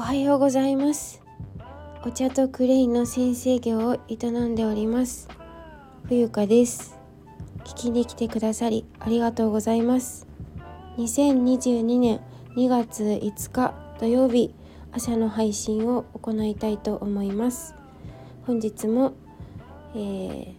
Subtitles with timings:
[0.00, 1.20] おはようございます。
[2.06, 5.28] お茶とクレイの先生業を営んでおります。
[6.08, 6.98] 冬香です。
[7.64, 10.26] 聞きに来てくださりありがとうございます。
[10.96, 12.22] 2022年
[12.56, 14.54] 2月5日土曜日
[14.90, 17.74] 朝の配信を行いたいと思います。
[18.46, 19.12] 本日も、
[19.94, 20.54] えー、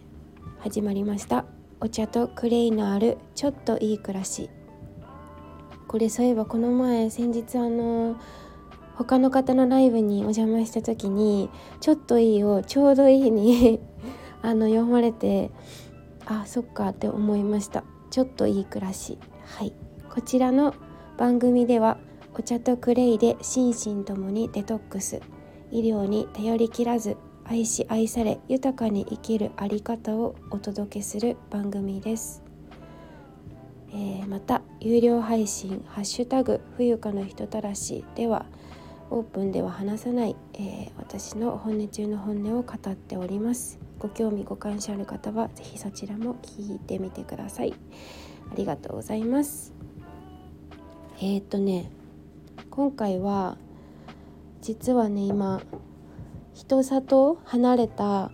[0.60, 1.46] 始まりました。
[1.80, 4.50] お茶とクレイのあるちょっといい暮らし。
[5.88, 8.20] これそういえばこの前先日あの
[8.96, 11.50] 他の方のライブにお邪魔した時に
[11.80, 13.80] 「ちょっといい」を「ちょうどいいに
[14.42, 15.50] あの読まれて
[16.26, 17.84] あそっかって思いました。
[18.10, 19.18] ちょっといい暮らし。
[19.44, 19.72] はい。
[20.12, 20.74] こちらの
[21.16, 21.98] 番組では
[22.34, 25.20] お茶とクレイで心身ともにデトックス。
[25.72, 32.42] 医療に頼りきらず愛し愛され豊かに生きるあり方をお届けする番組です、
[33.90, 38.44] えー、また有料配信「ハッシュタグ冬かの人たらし」では
[39.12, 43.78] 「オープンでは話さない、えー、私の本音中の本音を語っております。
[43.98, 47.74] ご興味ご関心ある方は是非そちらも聞いてみてください。
[48.50, 49.74] ありがとうございます。
[51.18, 51.90] えー、っとね
[52.70, 53.58] 今回は
[54.62, 55.60] 実はね今
[56.54, 58.32] 人里離れた、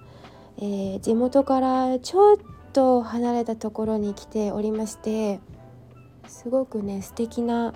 [0.58, 2.36] えー、地元からちょっ
[2.72, 5.40] と離れたところに来ておりまして
[6.28, 7.74] すごくね素敵な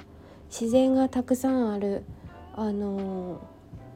[0.49, 2.05] 自然がたくさんある
[2.55, 3.41] あの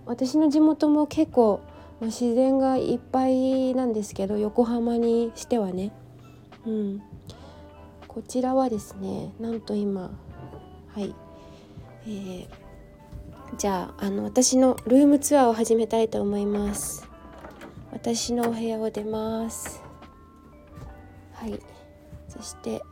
[0.07, 1.61] 私の地元も結構、
[2.01, 5.93] まあ、自然がいっぱいなんですけど横浜にしてはね、
[6.65, 7.03] うん、
[8.07, 10.11] こちらはですねなんと今
[10.95, 11.15] はい、
[12.07, 12.49] えー、
[13.59, 17.07] じゃああの私のルームツアーを始めたいと思います。
[17.93, 19.83] 私のお部屋を出ます。
[21.33, 21.59] はい。
[22.29, 22.83] そして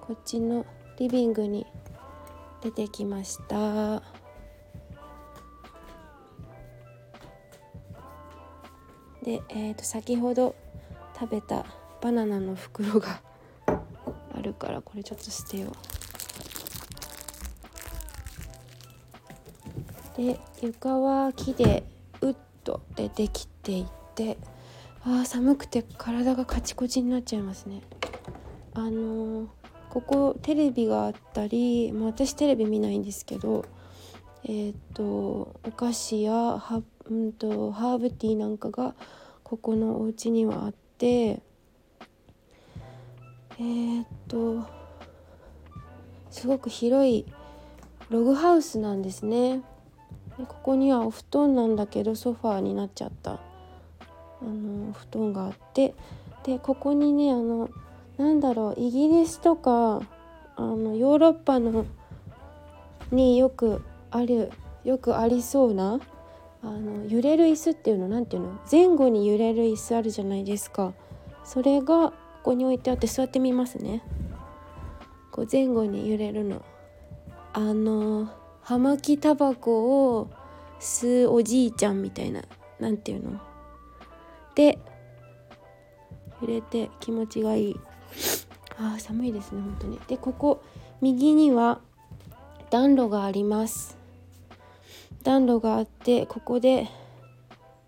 [0.00, 0.66] こっちの
[0.98, 1.64] リビングに
[2.60, 4.02] 出てきました。
[9.28, 10.54] で、えー、と先ほど
[11.14, 11.66] 食べた
[12.00, 13.20] バナナの袋が
[13.68, 15.72] あるからこれちょっと捨てよう。
[20.16, 21.84] で床は木で
[22.22, 24.38] うっと出てきていて
[25.04, 27.82] あ寒くて体がカチコチになっちゃいますね。
[28.72, 29.46] あのー、
[29.90, 33.66] ここテレビがあったり、まあ、私テレビ見ないんですけど
[34.44, 38.94] えっ、ー、とお菓子やはうんとハーブティーなんかが
[39.42, 41.40] ここのお家にはあって
[43.58, 44.64] えー、っと
[46.30, 47.26] すごく広い
[48.10, 49.62] ログハウスなんですね。
[50.38, 53.32] でここにはお布団なんだけどソファーになっちゃった。
[53.32, 53.38] あ
[54.44, 55.94] の布団があって。
[56.44, 57.68] でここにねあの
[58.16, 60.02] なんだろうイギリスとか
[60.56, 61.84] あのヨーロッパの
[63.10, 64.50] によくある
[64.84, 66.00] よくありそうな
[66.62, 68.60] あの揺れる椅子っていうの何ていうの？
[68.70, 70.92] 前後に揺れる椅子あるじゃないですか。
[71.44, 74.02] それがここに置いてあって座ってみますね。
[75.30, 76.64] こう前後に揺れるの。
[77.52, 78.28] あの
[78.62, 80.30] 葉巻タバコを
[80.80, 82.42] 吸うおじいちゃんみたいな
[82.78, 83.40] 何ていうの？
[84.54, 84.78] で
[86.40, 87.76] 揺れて気持ちがいい。
[88.76, 90.00] あー寒いですね本当に。
[90.06, 90.62] でここ
[91.00, 91.80] 右には
[92.70, 93.97] 暖炉があります。
[95.28, 96.88] 暖炉があってここで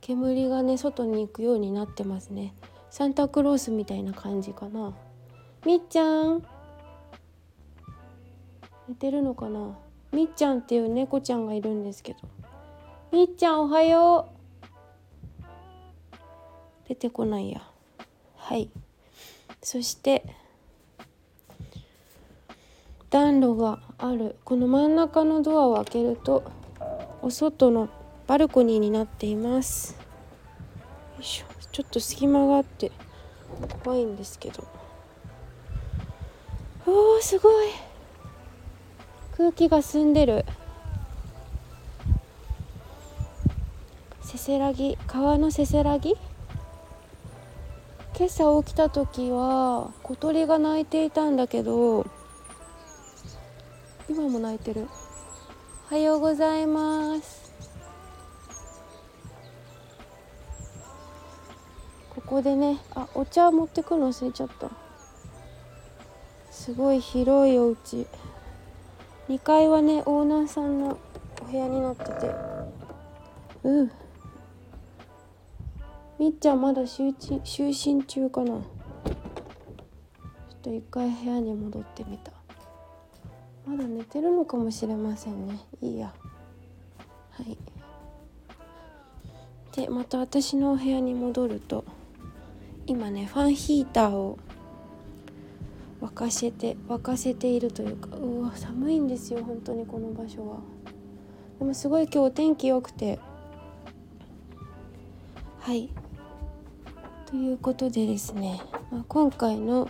[0.02, 2.52] 煙がね外に行くようになってますね。
[2.90, 4.92] サンタクロースみたいな感じかな。
[5.64, 6.44] みっちゃん。
[8.90, 9.74] 寝てるのかな。
[10.12, 12.18] みっちゃんっていう猫ちゃんがいるんですけど。
[13.10, 14.28] みっちゃんおはよ
[15.34, 15.44] う。
[16.88, 17.62] 出てこないや。
[18.36, 18.68] はい。
[19.62, 20.26] そして
[23.08, 24.36] 暖炉がある。
[24.44, 26.59] この真ん中のドアを開けると
[27.22, 27.88] お外の
[28.26, 29.92] バルコニーになっています。
[29.92, 31.46] よいしょ。
[31.70, 32.90] ちょっと隙間があって
[33.84, 34.64] 怖いんですけど。
[36.86, 37.68] おーすごい。
[39.36, 40.44] 空気が澄んでる。
[44.22, 44.96] せせらぎ。
[45.06, 46.16] 川のせせらぎ？
[48.16, 52.06] 今朝起きた時は小鳥が鳴いていたんだけど
[54.08, 54.88] 今も鳴いてる。
[55.92, 57.52] おはようございます。
[62.14, 64.70] ここでねあお茶持ってくの忘れちゃった。
[66.52, 68.06] すごい広いお家。
[69.28, 70.96] 2階はねオーナーさんの
[71.42, 72.30] お部屋になってて。
[73.64, 73.90] うん。
[76.20, 78.46] みっちゃんまだ就寝中かな。
[78.46, 78.60] ちょっ
[80.62, 82.39] と一回部屋に戻ってみた。
[83.70, 85.60] まだ寝てるのかもしれませんね。
[85.80, 86.12] いいや。
[87.30, 87.56] はい。
[89.76, 91.84] でまた私のお部屋に戻ると
[92.88, 94.40] 今ねファンヒーターを
[96.02, 100.56] 沸かせて沸かせているというかうわ寒いんですよ本当にこの場所は。
[101.60, 103.20] でもすごい今日お天気良くて。
[105.60, 105.90] はい。
[107.26, 109.88] ということでですね、まあ、今回の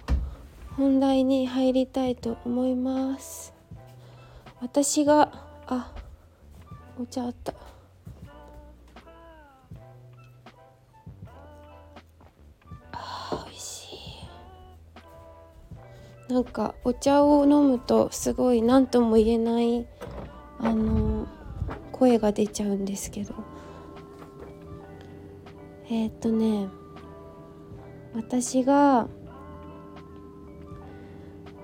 [0.76, 3.59] 本題に入りたいと思います。
[4.60, 5.32] 私が
[5.66, 5.90] あ
[7.00, 7.54] お茶あった。
[12.92, 13.94] あ美味し
[16.28, 16.32] い。
[16.32, 19.86] なんかお茶を飲むとすごい何とも言えない
[20.58, 21.26] あの
[21.90, 23.34] 声が出ちゃうんですけど。
[25.88, 26.68] え、っとね
[28.14, 29.08] 私が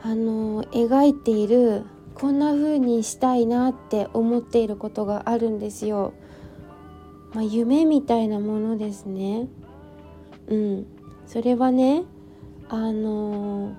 [0.03, 1.85] あの描いている
[2.19, 6.15] こんな風にしたいなって思っていることがあるんですよ。
[7.35, 9.49] まあ、夢みたいなものですね。
[10.49, 10.87] うん、
[11.27, 12.05] それはね
[12.69, 13.75] あの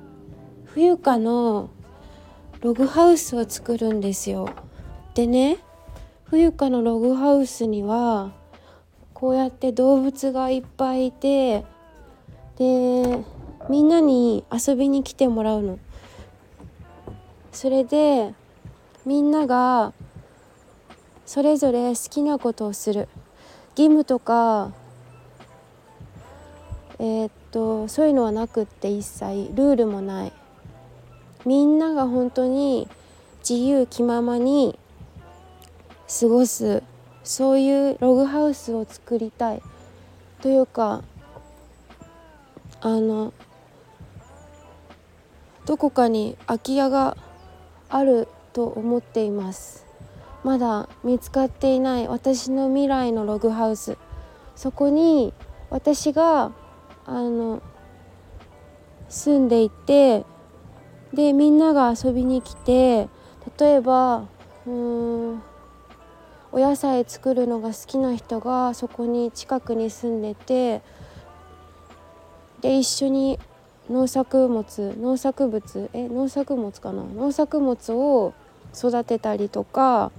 [0.65, 1.71] 冬香の
[2.61, 4.49] ログハウスを作るんですよ。
[5.15, 5.57] でね
[6.25, 8.33] 冬香のログハウスには
[9.15, 11.65] こうやって動物がいっぱいいて
[12.57, 13.25] で
[13.67, 15.79] みんなに遊びに来てもらうの。
[17.57, 18.35] それで
[19.03, 19.91] みんなが
[21.25, 23.09] それぞれ好きなことをする。
[23.71, 24.71] 義務とか
[26.99, 29.49] えー、っとそういうのはなくって一切。
[29.55, 30.33] ルールもない。
[31.47, 32.87] みんなが本当に
[33.39, 34.77] 自由気ままに
[36.19, 36.83] 過ごす。
[37.23, 39.63] そういうログハウスを作りたい。
[40.43, 41.03] というか
[42.81, 43.33] あの
[45.65, 47.17] どこかに空き家が
[47.89, 49.85] あると思っています。
[50.43, 53.97] まだ見つかっていない私の未来のログハウス。
[54.55, 55.33] そこに
[55.69, 56.51] 私が
[57.05, 57.61] あの
[59.09, 60.25] 住んでいて
[61.13, 63.07] でみんなが遊びに来て
[63.59, 64.27] 例えば
[64.65, 65.41] うん
[66.51, 70.81] お野菜作るのが好きな人がそこに近くに住んでて
[72.61, 73.39] で一緒に
[73.89, 77.03] 農作物農作物え農作物かな？
[77.03, 78.33] 農作物を
[78.75, 80.11] 育てたりとか、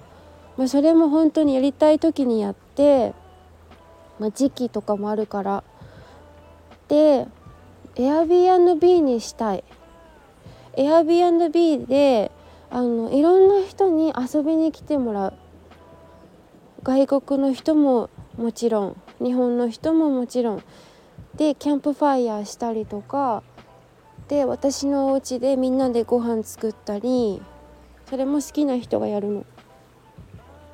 [0.56, 3.12] まあ、それも本当にやりたい時にやって、
[4.18, 5.64] まあ、時期とかもあるから。
[6.88, 7.26] で
[7.96, 9.64] Airbnb にしたい。
[10.74, 12.30] Airbnb で
[12.70, 15.34] あのいろんな人に遊びに来てもらう。
[16.82, 18.96] 外国の人ももちろん。
[19.22, 20.62] 日本の人ももちろん。
[21.34, 23.42] でキャンプファイヤーしたりとか。
[24.28, 27.42] で私のお家でみんなでご飯作ったり
[28.08, 29.46] それも好きな人がやるの。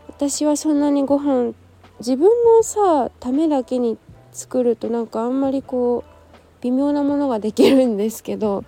[0.09, 1.55] 私はそんなにご飯
[1.99, 3.99] 自分のさためだけに
[4.33, 6.15] 作るとなんかあんまりこう
[6.63, 8.65] 微妙なものができるんですけど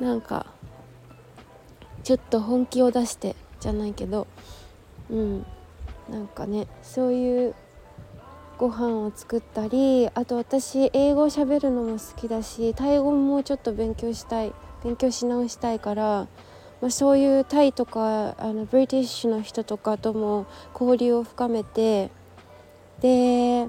[0.00, 0.46] なんか
[2.02, 4.26] ちょっと本気を出してじゃないけど
[5.10, 5.46] うん
[6.08, 7.54] なんかねそういう
[8.58, 14.52] ご飯を作ったりあと私英語をしゃべるのも好きだしタイ語もちょっと勉強したい
[14.82, 16.26] 勉強し直したいから、
[16.80, 22.10] まあ、そういうタイとかあのブリティッシュの人とかとも交流を深めて
[23.00, 23.68] で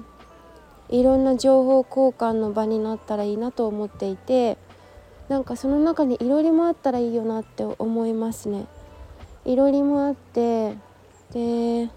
[0.88, 4.58] いろんな情報交換の場になったらいいなと思っていて
[5.28, 8.66] なんかその中にいろりもあったらいいよなって思いますね。
[9.44, 10.74] いろりもあって
[11.32, 11.88] で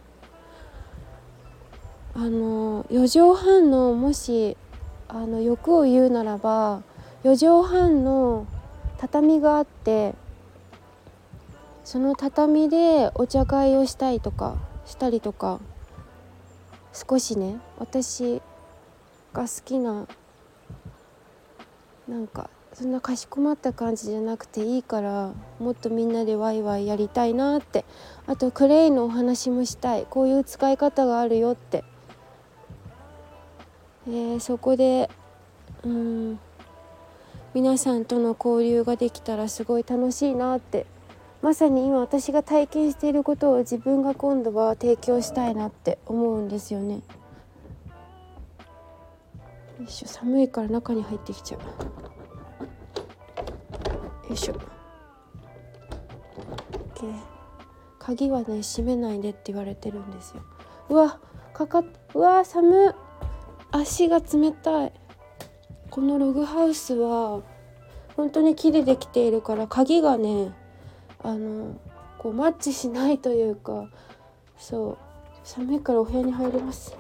[2.16, 4.56] あの4畳半のもし
[5.08, 6.84] あの欲を言うならば
[7.24, 8.46] 4畳半の
[9.00, 10.14] 畳があって
[11.84, 15.60] その畳でお茶会をしたいとかしたりとか
[16.94, 18.42] 少しね私
[19.34, 20.08] が好きな
[22.08, 27.86] なんかそんなかしこまった感じじゃなくていいからもっとみんなでワイワイやりたいなって
[28.28, 31.84] あとクレイのお話もしたいこういう使い方があるよって
[34.08, 35.10] えー、そこで
[35.84, 36.40] うん
[37.54, 40.88] 皆さんとの交流ができたらすごい楽しいなって
[41.44, 47.02] まさに今私が体験していることを自分が今度は提供したいなって思うんですよね。
[49.78, 51.62] よいしょ寒いから中に入ってきちゃう。
[54.30, 54.54] よいしょ。
[56.96, 57.14] OK
[58.00, 60.42] 鍵はね閉めないでって言われてるんですよ。
[60.90, 61.20] うわ
[61.54, 62.94] かかっうわ寒っ
[63.76, 64.94] 足が冷たい。
[65.90, 67.42] このログハウスは
[68.16, 70.52] 本当に木でできているから鍵がね
[71.24, 71.80] あの
[72.20, 73.90] こうマッチしないというか
[74.58, 74.98] そう。
[75.44, 76.96] 寒いからお部屋に入ります。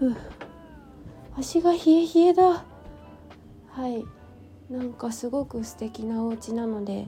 [0.00, 0.16] う
[1.38, 2.64] 足が冷え冷えだ。
[3.70, 4.04] はい。
[4.70, 7.06] なんかすごく素敵なお家なので。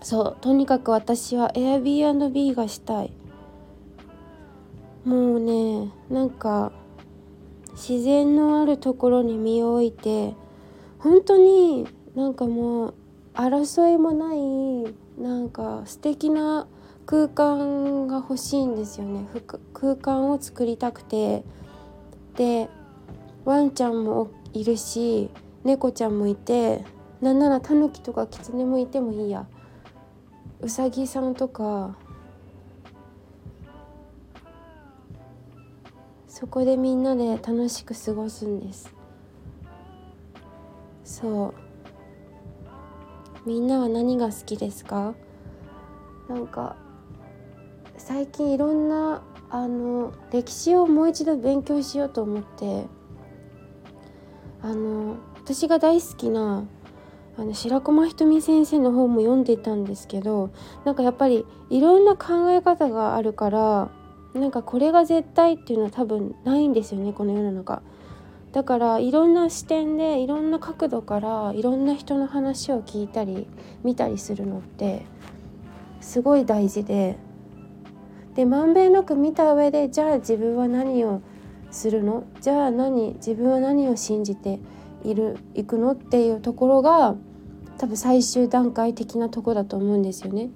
[0.00, 0.36] そう。
[0.40, 3.12] とにかく私は Airbnb がしたい。
[5.04, 6.72] もうねなんか
[7.72, 10.34] 自然のあるところに身を置いて
[10.98, 12.94] 本当になんかもう
[13.34, 16.66] 争いもないなんか素敵な
[17.06, 19.26] 空間が欲しいんですよね。
[19.74, 21.44] 空間を作りたくて。
[22.36, 22.70] で
[23.44, 25.28] ワンちゃんもいるし
[25.64, 26.82] 猫ちゃんもいて
[27.20, 29.46] なんならタヌキとかキツネもいてもいいや。
[30.60, 31.96] うさぎさんとか
[36.42, 38.92] そこでみんなで楽しく過ごすんです。
[41.04, 41.54] そ
[43.46, 43.48] う。
[43.48, 45.14] みんなは何が好きですか？
[46.28, 46.74] なんか
[47.96, 52.86] 最近いろんなあの歴史をもう一度勉強しようと思って。
[54.62, 56.64] あの私が大好きな
[57.38, 60.50] あの白駒ひとみ先生の本も読んでたんですけど
[60.84, 63.92] なんかやっぱりいろんな考え方があるから
[64.34, 67.82] なんかこれが絶対っていうのは多分ないんですよねこの世の中。
[68.52, 73.46] だからいろんな視点でいろんな角度からいろんな人の話を聞いたり
[73.82, 75.06] 見たりするのって
[76.02, 77.16] すごい大事で
[78.34, 81.22] でまんべんなく見た上でじゃあ自分は何を
[81.70, 82.24] するの？
[82.42, 84.60] じゃあ何自分は何を信じて
[85.02, 85.92] いるいくの？
[85.92, 87.14] っていうところが
[87.78, 90.50] 多分最終段階的なとこだと思うんですよね。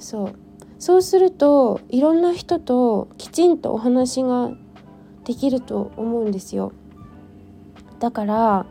[0.00, 0.34] そう
[0.78, 4.50] そうするといろんな人ときちんとお話が
[5.24, 6.72] できると思うんですよ。
[7.98, 8.66] だから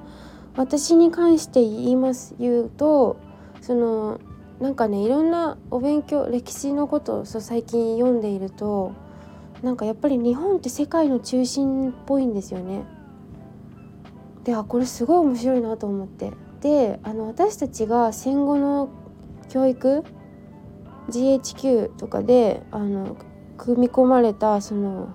[0.56, 3.18] 私に関して言います言うと
[3.62, 4.20] その
[4.60, 8.94] なんかねいろんなお勉強歴史のことを最近読んでいると
[9.64, 12.84] なんかやっぱり日本って世界の中心っぽいんですよね。
[14.44, 16.32] であこれすごい面白いなと思って
[16.62, 18.90] であの私たちが戦後の
[19.50, 20.04] 教育
[21.10, 23.18] GHQ とかであの
[23.58, 25.10] 組み込まれたその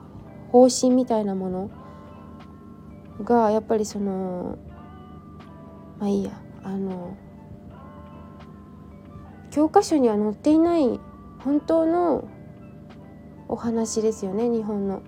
[0.52, 1.70] 方針みたいなもの
[3.22, 4.58] がやっぱりその
[5.98, 7.16] まあいいやあの
[9.50, 11.00] 教科書には載っていない
[11.40, 12.28] 本当の
[13.48, 15.02] お話ですよね日本の。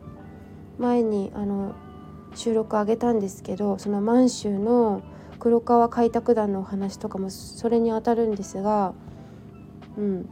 [0.79, 1.75] 前にあの
[2.35, 5.03] 収録あげたんですけどその満州の
[5.39, 8.95] 黒川開拓団のお話とかもそれにあたるんですが
[9.97, 10.29] うん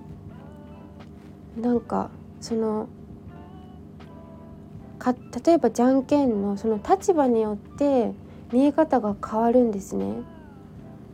[1.60, 2.88] なんかその
[4.98, 5.14] か
[5.44, 8.12] 例えばじゃんけんのその立場によって
[8.52, 10.14] 見え方が変わるんですね。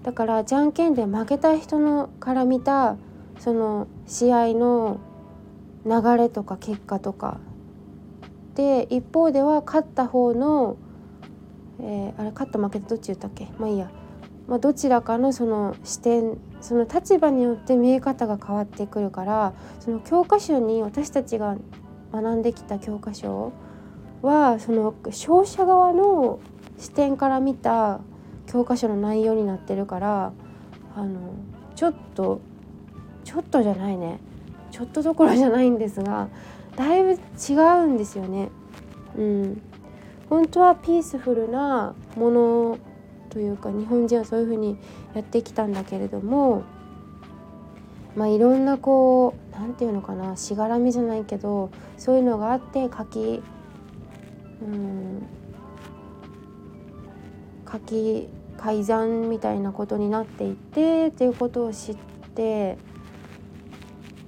[0.02, 2.96] だからじゃんけんで負けた人のから見た
[3.38, 4.98] その試合の
[5.84, 7.38] 流れとか結果とか。
[8.54, 10.78] で一方では勝った方の、
[11.78, 13.48] えー、あれ勝った負けたどっち言ったっけ？
[13.58, 13.90] まあいいや、
[14.48, 21.56] まあ、どちらかのその視点その立場によって見え方が変わってくるからその教科書に私たちが
[22.12, 23.52] 学んできた教科書
[24.22, 26.40] はその勝者側の
[26.78, 28.00] 視点から見た
[28.46, 30.32] 教科書の内容になってるから
[30.94, 31.34] あの
[31.74, 32.40] ちょっと
[33.24, 34.20] ちょっとじゃないね
[34.70, 36.28] ちょっとどころじゃないんですが
[36.76, 38.50] だいぶ違うんですよね。
[39.16, 39.62] うん、
[40.28, 42.78] 本当はピースフルなもの
[43.37, 44.78] というか日本人はそういうふうに
[45.12, 46.62] やってきたんだけれども
[48.14, 53.43] まあいろんなこう何て言うのかなしがらみじゃないけどそういうのがあって書き
[54.62, 55.26] うん
[57.71, 61.97] 書き改ざんみたいなことになっていてっていうことを知っ
[62.35, 62.78] て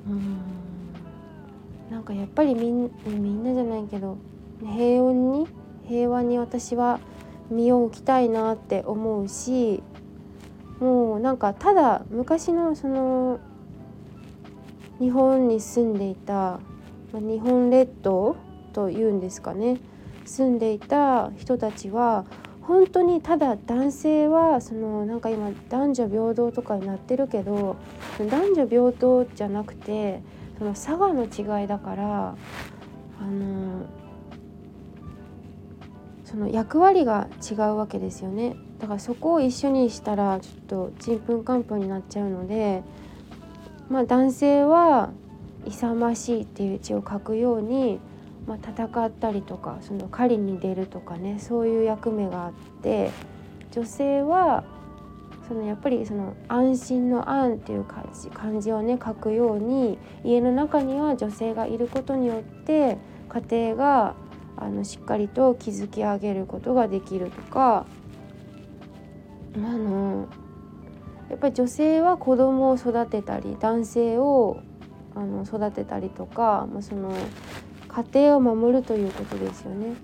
[0.07, 0.37] うん
[1.91, 4.19] なんかやっぱりみんみんなじゃないけど
[4.61, 5.49] 平穏に
[5.89, 7.01] 平和に私は
[7.51, 9.83] 身を置きたいなって思うし
[10.81, 13.41] もうなんかただ昔のその
[15.01, 16.59] 日本に住んでいた、
[17.13, 18.37] 日本列島
[18.73, 19.79] というんですかね
[20.25, 22.27] 住んでいた人たちは
[22.63, 27.77] 本当にただ男性はそのなんか今男女平等とかになってるけど
[28.19, 30.21] 男女平等じゃなくて
[30.59, 32.37] その差がの違いだから
[33.21, 33.68] あの
[36.29, 38.55] その役割が違うわけですよね。
[38.79, 42.83] だからそこを一緒にしたらちょっとちんぷんかんぷんになっちゃうので
[43.89, 45.11] まあ男性は
[45.67, 47.99] 勇ましいっていう字を書くように
[48.47, 53.11] まあ、戦ったりとかその狩りに出るとかねそういう役目があって
[53.73, 54.65] 女性は
[55.47, 62.97] そのやっぱりその安心の「安」っていう漢字漢字をね書くように家の中には女性がいることによって
[63.29, 64.15] 家庭が
[64.61, 67.87] あのしっかりと築き上げることができるとか
[69.55, 70.29] あの
[71.31, 74.61] やっぱり女性は子供を育てたり男性を
[75.15, 77.13] あの育てたりとか、まあ、その
[77.89, 79.95] 家庭を守るということですよね。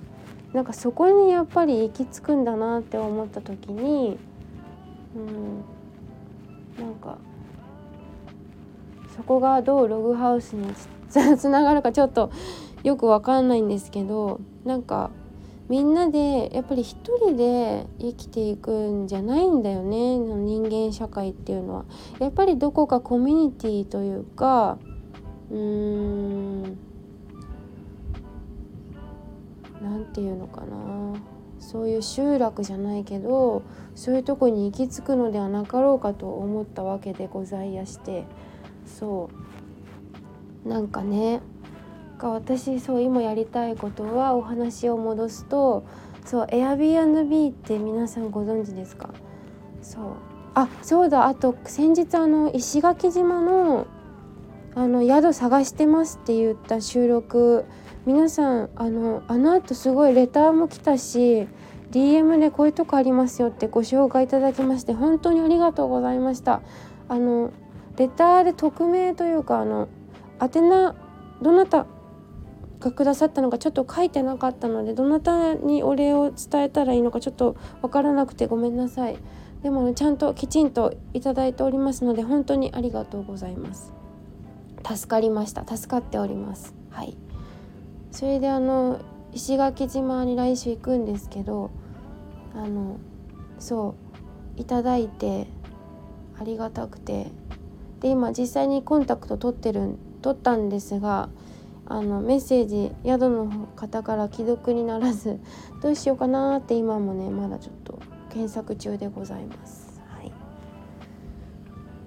[0.52, 4.18] なんかそこにやっぱり行き着くんだなって思った時に、
[5.16, 7.18] うん、なんか
[9.16, 10.72] そこがどうログハウスに
[11.08, 12.30] つ ながるかちょっと
[12.84, 15.10] よくわかんないんですけどなんか
[15.68, 21.84] みんなでやっぱり一人で生きていくんじゃないんだよね人間社会っていうのは。
[22.20, 24.78] やっぱりどこかコミュニティというか
[25.50, 26.62] うーん
[29.80, 31.14] 何て言うのかな。
[31.58, 33.62] そういう集落じゃないけど
[33.94, 38.26] そういうとこに行き着くのではなかろうかと思ったわけでございやして。
[38.84, 39.30] そ
[40.64, 40.68] う。
[40.68, 41.40] なんかね
[42.24, 45.84] か私そう今やりたいことはお話を戻すと
[46.24, 49.10] そう Airbnb って皆さんご存知ですか？
[49.82, 50.02] そう。
[50.54, 51.26] あそうだ。
[51.26, 53.86] あと先日あの石垣島の
[54.74, 57.66] あの宿探してますって言った収録
[58.06, 61.46] 皆さんあのあの後すごいレターも来たし
[61.90, 66.62] DM でこういうとこありますよってご紹介いただきまして本当にありがとうございました。
[67.08, 67.52] あの
[67.98, 69.88] レターで匿名というかあの
[70.40, 70.96] 宛名
[71.42, 71.86] どなた
[72.80, 79.18] がくださったのかちょっと書いてなかったのでどなたにお礼を伝えたらいいのかちょっと分からなくてごめんなさい。
[79.62, 83.92] でも、ね、ちゃんときちんといただいておりますので本当にありがとうございます。
[84.86, 85.64] 助かりました。
[85.66, 86.74] 助かっております。
[86.90, 87.16] はい。
[88.10, 89.00] それであの
[89.32, 91.70] 石垣島に来週行くんですけど
[92.54, 92.98] あの
[93.58, 93.94] そ
[94.56, 95.46] ういただいて
[96.38, 97.30] ありがたくて。
[98.04, 101.30] で今実際にコンタクト取ってる取ったんですが
[101.86, 105.38] あのメッセージ宿の方から既読にならず
[105.82, 107.98] どうしようかなって今もねまだちょっと
[108.30, 110.00] 検索中でございます。
[110.08, 110.32] はい、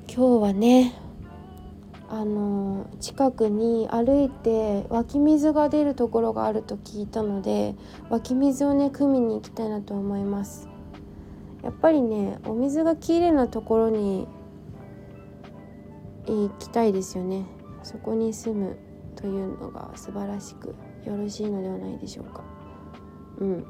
[0.08, 0.94] 今日はね
[2.10, 7.76] あの近くに歩いて湧き水が出るところがあると聞いたので
[8.10, 10.70] 湧き水をね汲みに行きたいなと思います。
[11.64, 14.28] やっぱりねお水がきれいなところに
[16.26, 17.46] 行きたいですよね。
[17.84, 18.78] そこに住む
[19.18, 20.76] というのが素晴らしく
[21.06, 22.44] よろしいのではないでしょうか。
[23.40, 23.66] うん、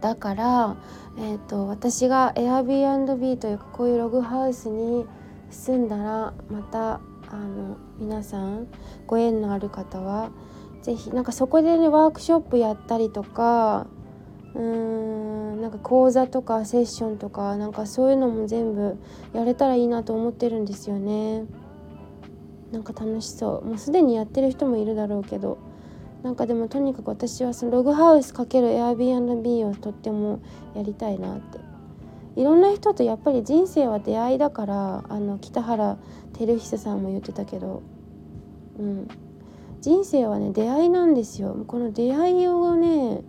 [0.00, 0.76] だから、
[1.18, 5.04] えーと、私が Airbnb というかこういうログハウスに
[5.50, 8.68] 住んだらまたあの皆さん
[9.06, 10.30] ご縁のある方は
[10.82, 13.86] 是非なんかそこでねワークショップやったりとか
[14.54, 18.96] うーんなんか講座とかセッションとかなんかそういうのも全部
[19.32, 21.44] やれたらいいなと思ってるんですよね。
[22.72, 23.64] なんか楽しそう。
[23.64, 25.58] もうすでにやってる人もいるだろうけど
[26.22, 30.40] なんかでもとにかく私はそのログハウス ×Airbnb をとっても
[30.74, 31.58] やりたいなって。
[32.36, 35.96] いろんな人とやっぱり人生は出会いだからあの北原
[36.34, 37.82] 照久さんも言ってたけど
[38.78, 39.08] うん。
[39.80, 41.64] 人生はね出会いなんですよ。
[41.66, 43.22] この出会いをね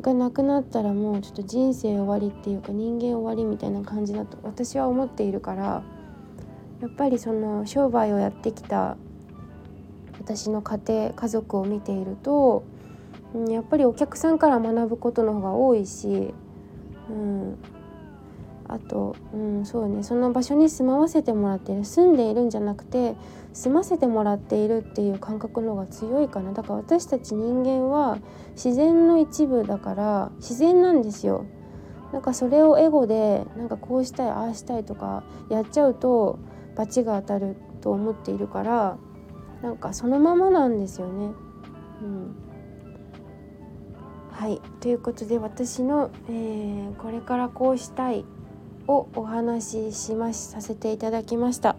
[0.00, 5.82] がなくなったらもうちょっと人生終わりっていうか人間終わりみたいな感じだと私は思っているから
[6.80, 8.96] やっぱりその商売をやってきた
[10.18, 12.64] 私の家庭家族を見ていると、
[13.34, 16.32] うん、やっぱりお客さんから学ぶことの方が多いし、
[17.08, 17.58] うん、
[18.68, 23.16] あと、うん、そうねその場所に住まわせてもらっている住んでいるんじゃなくて
[23.52, 28.18] 住ませてもらっているっていう感覚の方が強いかなだから私たち人間は
[28.52, 31.46] 自然の一部だから自然なんですよ。
[32.12, 36.40] なんかそれをエゴでなんかこうしたいああしたいとかやっちゃうと
[36.80, 38.96] 罰が当たると思っているから
[39.62, 41.32] なんかそのままなんですよね。
[42.00, 42.34] うん、
[44.30, 44.58] はい。
[44.80, 48.24] ということで私の、えー、これからこうしたい
[48.86, 51.76] をお話ししましさせていただきました、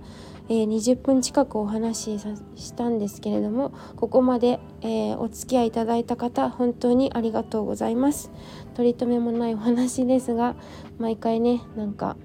[0.47, 8.29] えー、20分近くお話ししたんですけれどもここまで、えー、お付き合いいただいた方本当にありがとうございます。
[8.75, 10.55] 取り留めもないお話ですが
[10.99, 12.15] 毎回ねなんか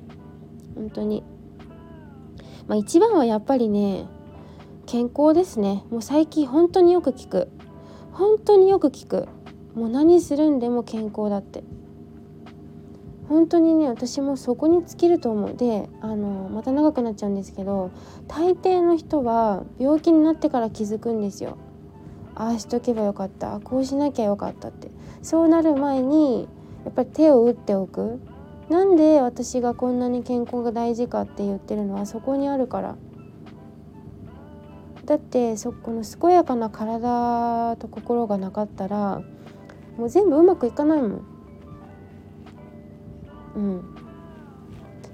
[0.74, 1.24] 本当に
[2.68, 4.06] まあ、一番はやっぱりね
[4.86, 5.84] 健康ですね。
[5.90, 7.48] もう最近本当によく聞く。
[8.12, 9.28] 本当によく聞く。
[9.74, 11.64] もう何するんでも健康だって。
[13.28, 15.54] 本当にね私もそこに尽きると思う。
[15.54, 17.90] であのまた長くなっちゃうんですけど
[18.28, 21.58] 大抵の人は病気になってから気づくんですよ。
[22.36, 23.60] ああしとけばよかった。
[23.60, 24.90] こうしなきゃよかったって。
[25.22, 26.48] そうなる前に
[26.84, 28.20] やっぱり手を打っておく。
[28.68, 32.96] なんで私がこんなに健康が大事かって言ってるのはそこにあるから。
[35.04, 39.22] だってそこの健やかな体と心がなかったら
[39.96, 41.26] もう全部うまくいかないもん。
[43.54, 43.96] うん。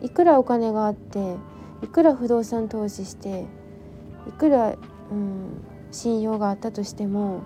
[0.00, 1.36] いくらお金があって
[1.82, 3.46] いくら不動産投資して
[4.26, 7.42] いくら、うん、信用があったとしても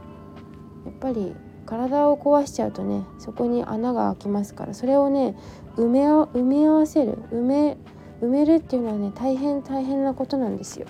[0.85, 1.35] やっぱり
[1.67, 4.75] 体を壊しちゃうとねそこに穴が開きますから。
[4.75, 5.37] それをね
[5.77, 7.19] 埋めを埋め合わせる。
[7.31, 7.77] 埋め
[8.23, 10.87] 埋めるっていうのはね大変大変なことなんですよ。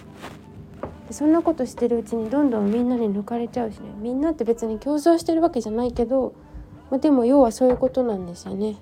[1.10, 3.90] そんなことしてるうちにどんどんみんなに抜かれちゃうしね。
[3.98, 6.34] みんなって別に競争してるわけじゃないけど、
[6.90, 8.76] ま、でも要はそういうことなんですよね。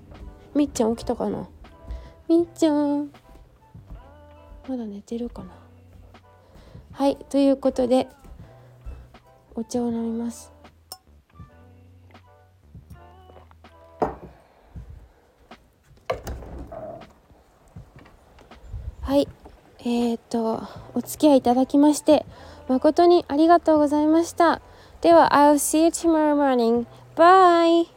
[0.54, 1.48] みっちゃん起きたかな？
[2.28, 3.10] みっちゃん。
[4.66, 5.50] まだ寝てるかな？
[6.92, 8.08] はいということで
[9.54, 10.53] お茶を飲みます。
[19.14, 19.28] はい。
[19.78, 20.60] えー、っと
[20.94, 22.26] お付き合いいただきまして
[22.66, 24.60] 誠にありがとうございました。
[25.02, 26.84] では I'll see you tomorrow morning.
[27.14, 27.93] Bye!